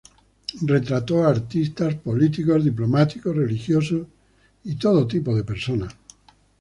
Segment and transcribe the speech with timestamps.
[0.63, 4.07] Retrató a artistas, políticos, diplomáticos, religiosos
[4.63, 5.93] y todo tipo de personas.